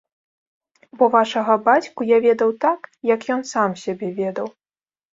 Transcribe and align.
Бо 1.01 1.09
вашага 1.17 1.57
бацьку 1.69 2.01
я 2.15 2.21
ведаў 2.27 2.57
так, 2.67 2.91
як 3.13 3.31
ён 3.39 3.49
сам 3.55 3.81
сябе 3.87 4.07
ведаў. 4.21 4.47